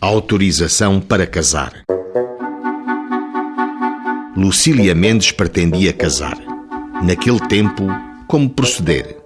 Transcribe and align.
Autorização 0.00 1.00
para 1.00 1.26
casar. 1.26 1.72
Lucília 4.36 4.94
Mendes 4.94 5.32
pretendia 5.32 5.92
casar. 5.92 6.38
Naquele 7.02 7.40
tempo, 7.48 7.82
como 8.28 8.48
proceder? 8.48 9.16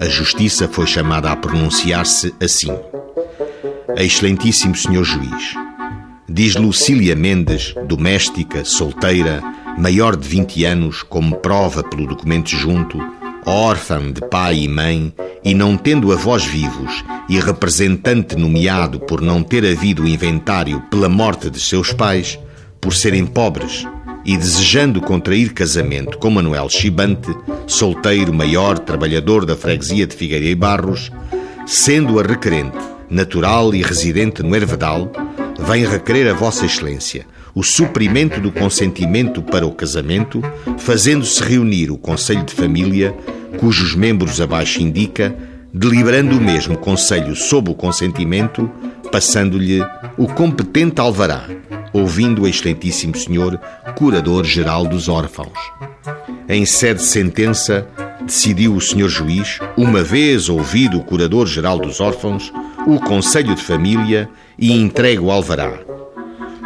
A 0.00 0.04
justiça 0.04 0.68
foi 0.68 0.86
chamada 0.86 1.32
a 1.32 1.34
pronunciar-se 1.34 2.32
assim. 2.40 2.70
Excelentíssimo 3.96 4.76
senhor 4.76 5.02
juiz, 5.02 5.54
diz 6.28 6.54
Lucília 6.54 7.16
Mendes, 7.16 7.74
doméstica, 7.88 8.64
solteira, 8.64 9.42
maior 9.76 10.14
de 10.14 10.28
20 10.28 10.64
anos, 10.64 11.02
como 11.02 11.34
prova 11.34 11.82
pelo 11.82 12.06
documento 12.06 12.50
junto, 12.50 12.96
órfã 13.44 14.12
de 14.12 14.20
pai 14.28 14.60
e 14.60 14.68
mãe, 14.68 15.12
e 15.44 15.54
não 15.54 15.76
tendo 15.76 16.12
avós 16.12 16.44
vivos 16.44 17.04
e 17.28 17.38
representante 17.38 18.36
nomeado 18.36 19.00
por 19.00 19.20
não 19.20 19.42
ter 19.42 19.64
havido 19.64 20.06
inventário 20.06 20.80
pela 20.90 21.08
morte 21.08 21.50
de 21.50 21.60
seus 21.60 21.92
pais, 21.92 22.38
por 22.80 22.94
serem 22.94 23.26
pobres 23.26 23.86
e 24.24 24.36
desejando 24.36 25.00
contrair 25.00 25.52
casamento 25.52 26.18
com 26.18 26.30
Manuel 26.30 26.68
Chibante, 26.68 27.34
solteiro 27.66 28.32
maior 28.32 28.78
trabalhador 28.78 29.44
da 29.44 29.56
freguesia 29.56 30.06
de 30.06 30.14
Figueira 30.14 30.46
e 30.46 30.54
Barros, 30.54 31.10
sendo 31.66 32.20
a 32.20 32.22
requerente 32.22 32.78
natural 33.10 33.74
e 33.74 33.82
residente 33.82 34.42
no 34.42 34.54
Hervedal, 34.54 35.10
vem 35.58 35.84
requerer 35.84 36.30
a 36.30 36.34
Vossa 36.34 36.64
Excelência 36.64 37.26
o 37.54 37.62
suprimento 37.62 38.40
do 38.40 38.50
consentimento 38.50 39.42
para 39.42 39.66
o 39.66 39.72
casamento, 39.72 40.40
fazendo-se 40.78 41.42
reunir 41.42 41.90
o 41.90 41.98
Conselho 41.98 42.44
de 42.44 42.54
Família, 42.54 43.14
cujos 43.58 43.94
membros 43.94 44.40
abaixo 44.40 44.82
indica, 44.82 45.34
deliberando 45.72 46.36
o 46.36 46.40
mesmo 46.40 46.76
Conselho 46.76 47.34
sob 47.34 47.70
o 47.70 47.74
consentimento, 47.74 48.70
passando-lhe 49.10 49.80
o 50.16 50.26
competente 50.26 51.00
alvará, 51.00 51.46
ouvindo 51.92 52.42
o 52.42 52.48
excelentíssimo 52.48 53.16
senhor 53.16 53.58
Curador-Geral 53.96 54.86
dos 54.86 55.08
Órfãos. 55.08 55.58
Em 56.48 56.66
sede 56.66 57.00
de 57.00 57.06
sentença, 57.06 57.86
decidiu 58.24 58.74
o 58.74 58.80
senhor 58.80 59.08
juiz, 59.08 59.58
uma 59.76 60.02
vez 60.02 60.48
ouvido 60.48 60.98
o 60.98 61.04
Curador-Geral 61.04 61.78
dos 61.78 62.00
Órfãos, 62.00 62.52
o 62.86 62.98
Conselho 62.98 63.54
de 63.54 63.62
Família 63.62 64.28
e 64.58 64.72
entregue 64.72 65.20
o 65.20 65.30
alvará. 65.30 65.72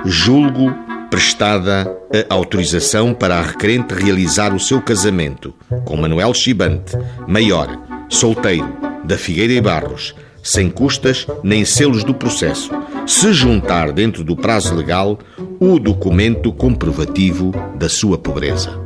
Julgo 0.05 0.74
prestada 1.17 1.91
a 2.28 2.34
autorização 2.34 3.14
para 3.14 3.39
a 3.39 3.41
requerente 3.41 3.95
realizar 3.95 4.55
o 4.55 4.61
seu 4.61 4.83
casamento 4.83 5.55
com 5.86 5.97
Manuel 5.97 6.34
Chibante, 6.34 6.95
maior, 7.27 8.06
solteiro, 8.11 8.69
da 9.03 9.17
Figueira 9.17 9.55
e 9.55 9.61
Barros, 9.62 10.14
sem 10.42 10.69
custas 10.69 11.27
nem 11.42 11.64
selos 11.64 12.05
do 12.05 12.12
processo, 12.12 12.70
se 13.06 13.33
juntar 13.33 13.92
dentro 13.92 14.23
do 14.23 14.36
prazo 14.36 14.75
legal 14.75 15.19
o 15.58 15.78
documento 15.78 16.53
comprovativo 16.53 17.51
da 17.78 17.89
sua 17.89 18.19
pobreza. 18.19 18.78